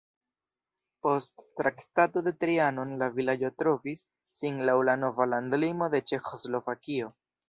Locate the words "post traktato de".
1.07-2.31